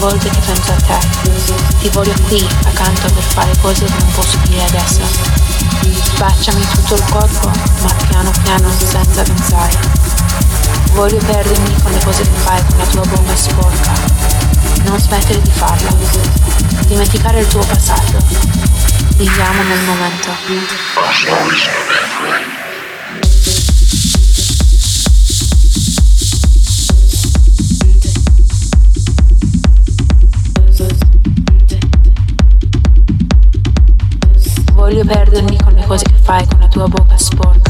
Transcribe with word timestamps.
Volte 0.00 0.30
che 0.30 0.40
penso 0.40 0.72
a 0.72 0.76
te. 0.76 0.98
Ti 1.80 1.88
voglio 1.90 2.14
qui, 2.26 2.44
accanto 2.64 3.12
per 3.12 3.22
fare 3.22 3.52
cose 3.60 3.84
che 3.84 3.92
non 3.98 4.10
posso 4.12 4.38
dire 4.44 4.64
adesso. 4.64 5.00
Baciami 6.16 6.66
tutto 6.74 6.94
il 6.94 7.04
corpo, 7.10 7.50
ma 7.82 7.92
piano 8.08 8.30
piano, 8.42 8.70
senza 8.78 9.22
pensare. 9.22 9.76
Voglio 10.92 11.18
perdermi 11.18 11.82
con 11.82 11.92
le 11.92 12.02
cose 12.02 12.22
che 12.22 12.38
fai 12.42 12.64
con 12.66 12.78
la 12.78 12.86
tua 12.86 13.04
bocca 13.06 13.36
sporca. 13.36 13.92
Non 14.84 14.98
smettere 14.98 15.40
di 15.42 15.50
farlo. 15.50 15.94
Dimenticare 16.86 17.40
il 17.40 17.46
tuo 17.46 17.60
passato. 17.60 18.16
Viviamo 19.16 19.62
nel 19.62 19.80
momento. 19.80 20.30
Perdermi 35.10 35.56
con 35.56 35.72
le 35.72 35.84
cose 35.86 36.04
che 36.04 36.18
fai 36.22 36.46
con 36.46 36.60
la 36.60 36.68
tua 36.68 36.86
bocca 36.86 37.18
sporca. 37.18 37.69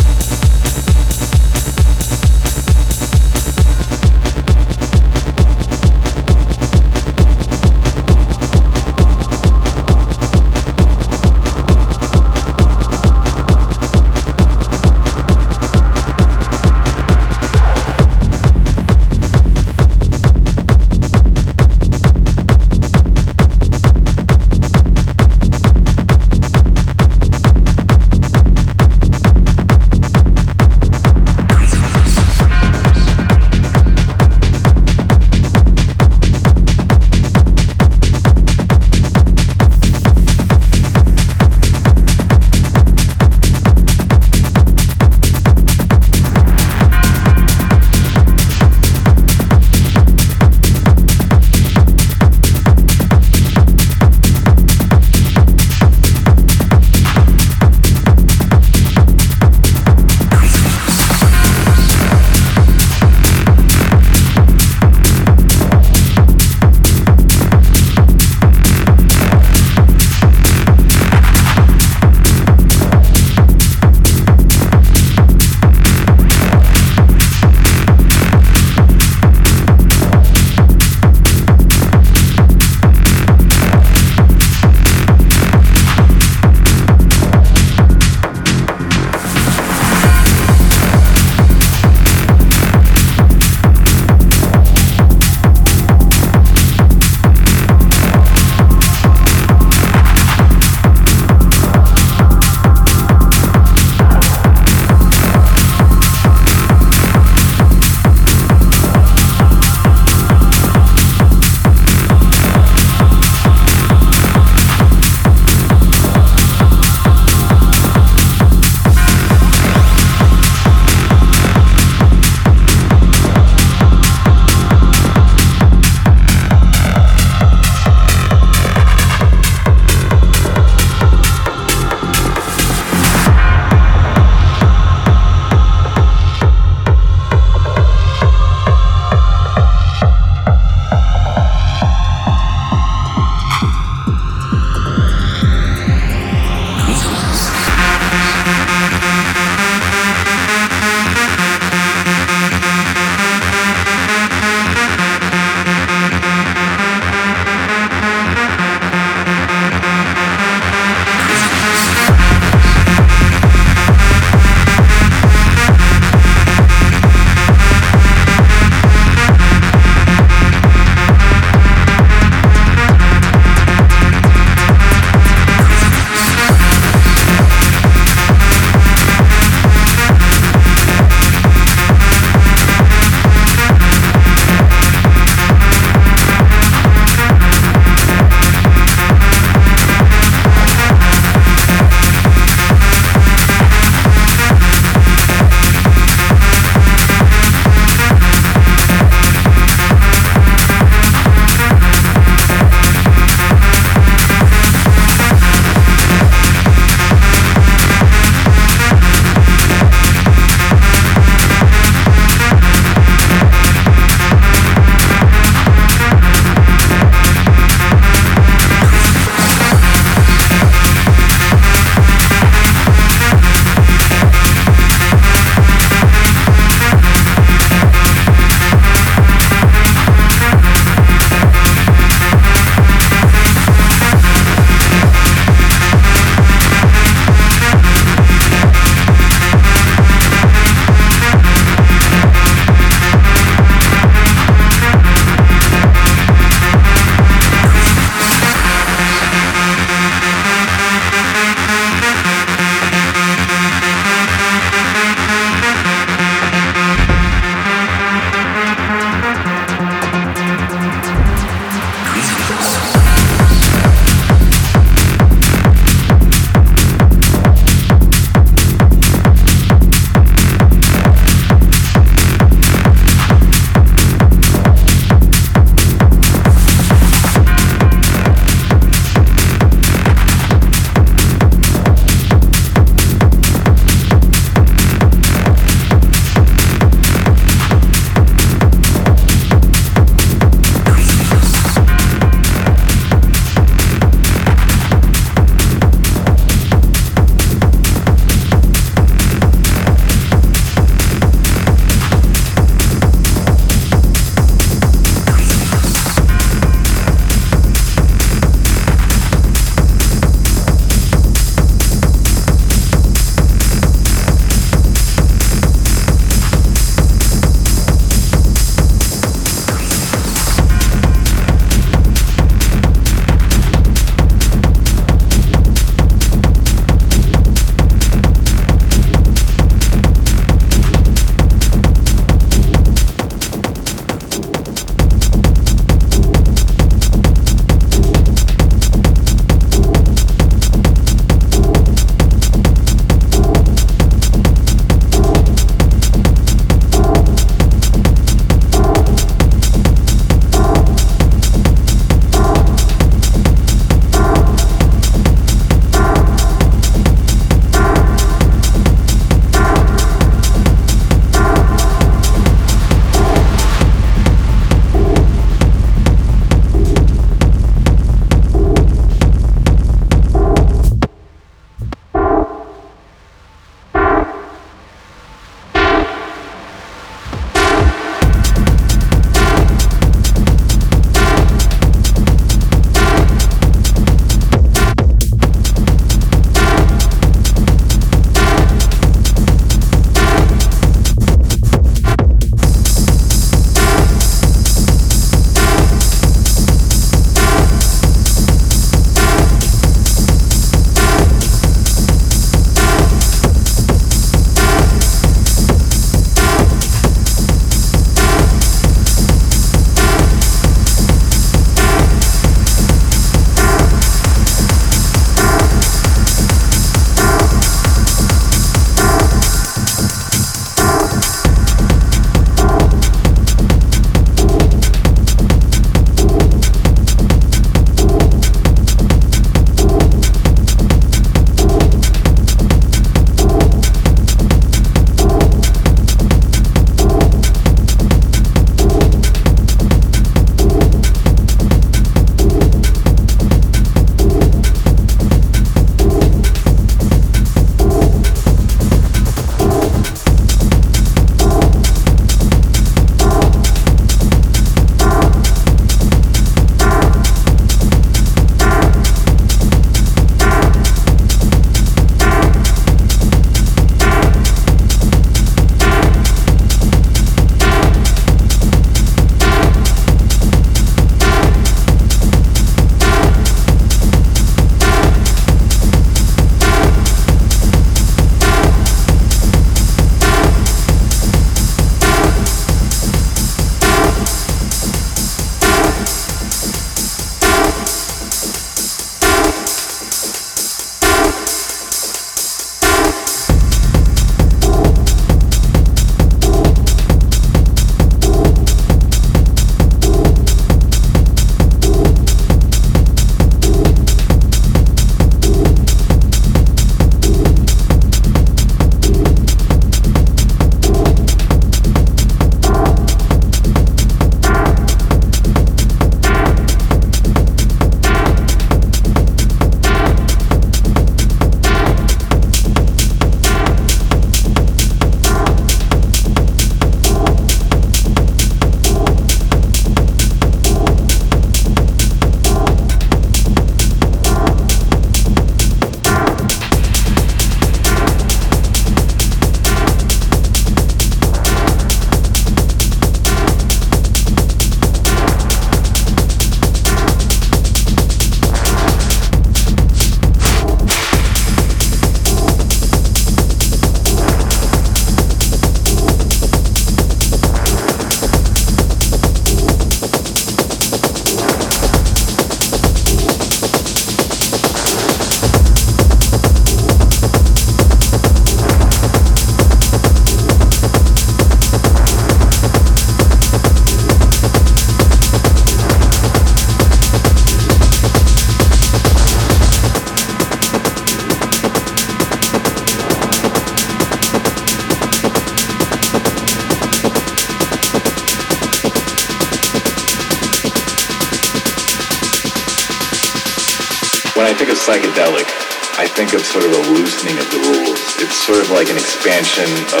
dimension 599.43 600.00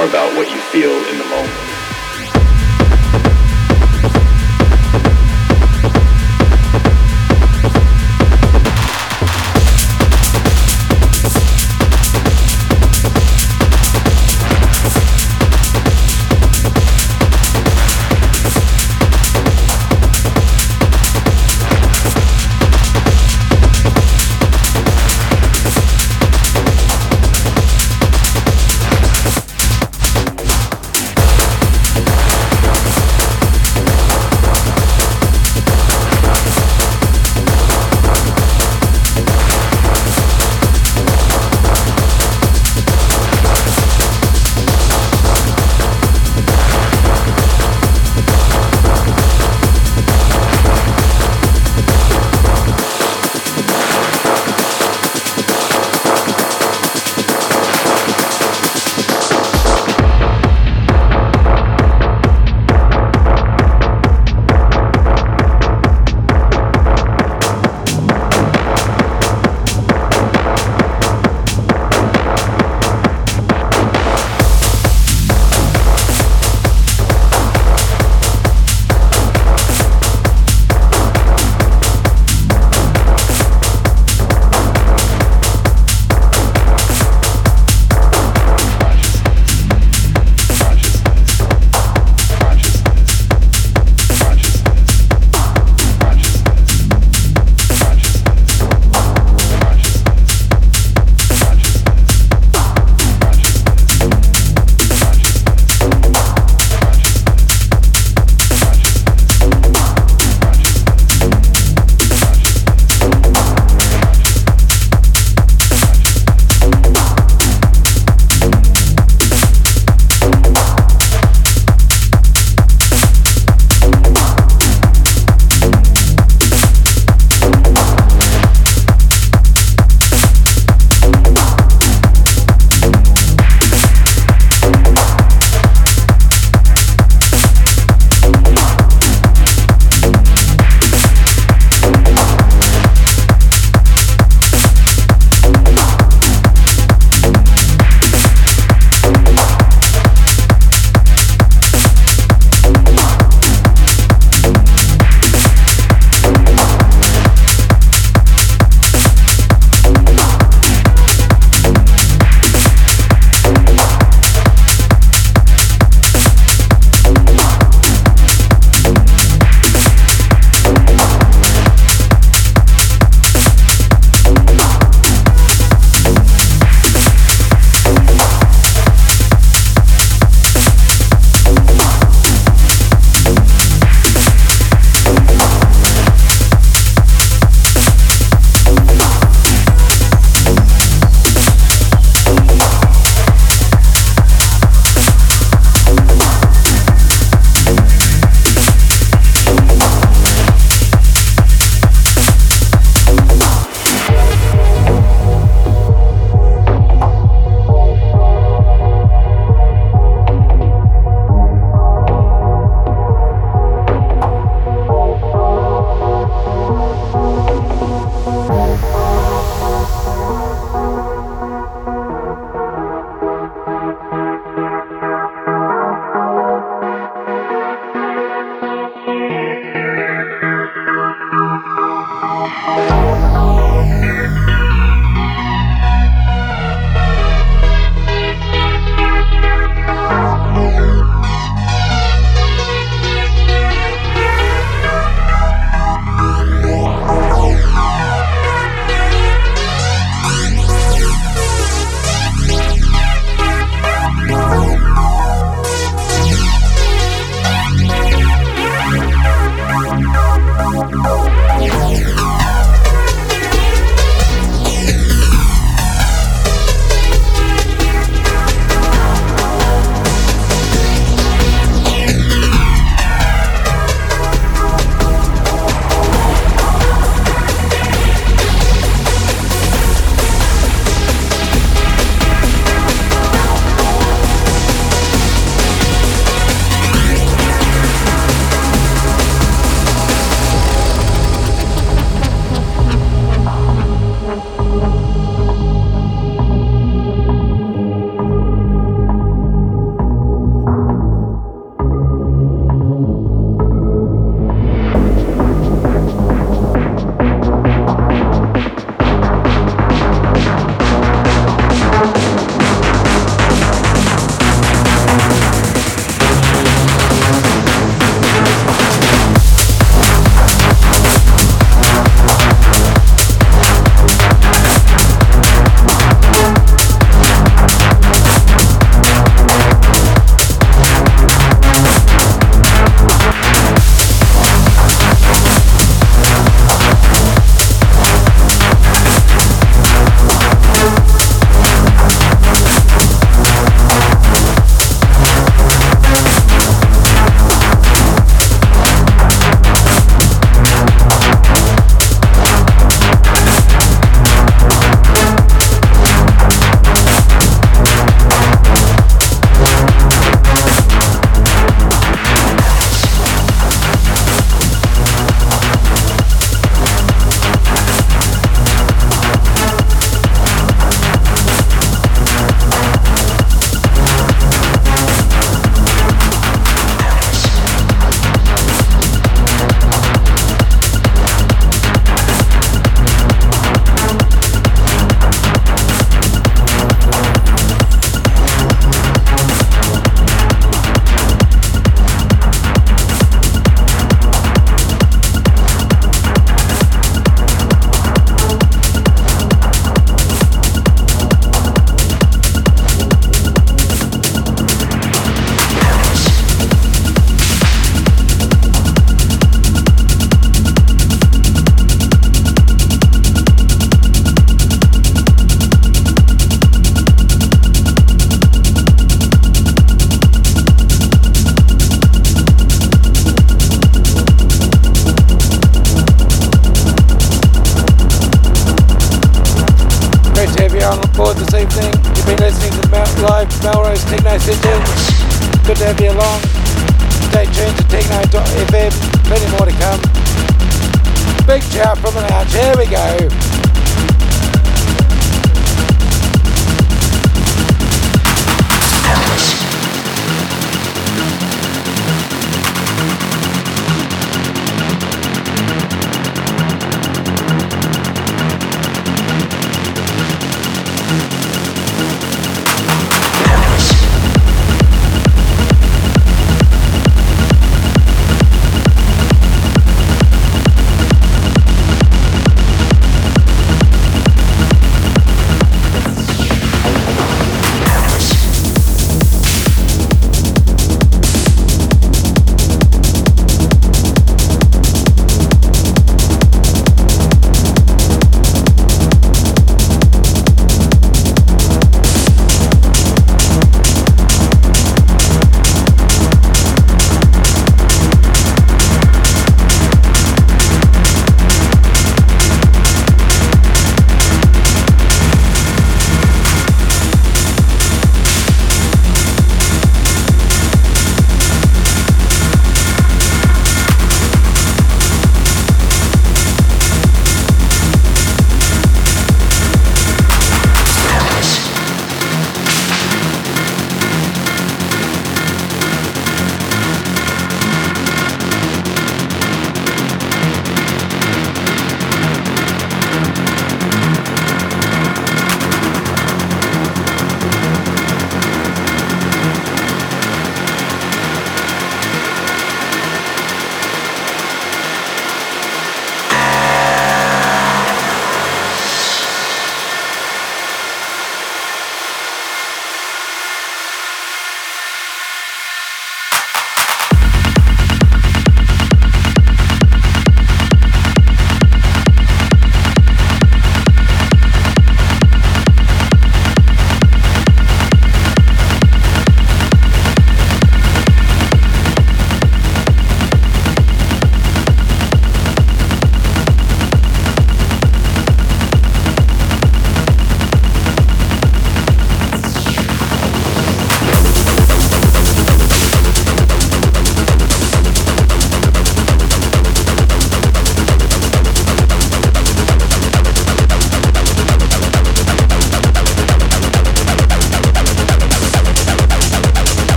more 0.00 0.08
about 0.08 0.34
what 0.34 0.50
you 0.50 0.58
feel 0.72 1.06
in 1.10 1.18
the 1.18 1.24
moment. 1.26 1.59